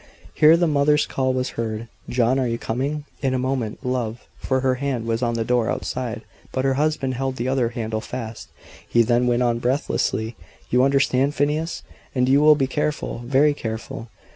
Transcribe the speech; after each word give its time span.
Here 0.33 0.57
the 0.57 0.65
mother's 0.65 1.05
call 1.05 1.31
was 1.31 1.49
heard. 1.49 1.87
"John, 2.09 2.39
are 2.39 2.47
you 2.47 2.57
coming?" 2.57 3.05
"In 3.21 3.35
a 3.35 3.37
moment, 3.37 3.85
love," 3.85 4.27
for 4.39 4.61
her 4.61 4.73
hand 4.81 5.05
was 5.05 5.21
on 5.21 5.35
the 5.35 5.45
door 5.45 5.69
outside; 5.69 6.23
but 6.51 6.65
her 6.65 6.73
husband 6.73 7.13
held 7.13 7.35
the 7.35 7.47
other 7.47 7.69
handle 7.69 8.01
fast. 8.01 8.47
He 8.89 9.03
then 9.03 9.27
went 9.27 9.43
on, 9.43 9.59
breathlessly, 9.59 10.35
"You 10.71 10.81
understand, 10.83 11.35
Phineas? 11.35 11.83
And 12.15 12.27
you 12.27 12.41
will 12.41 12.55
be 12.55 12.65
careful, 12.65 13.19
very 13.27 13.53
careful? 13.53 14.09